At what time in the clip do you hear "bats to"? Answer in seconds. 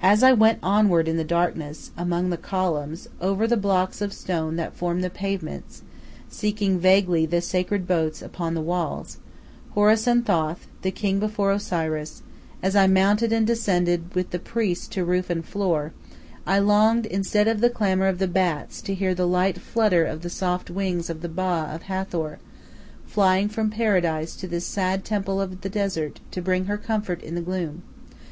18.28-18.94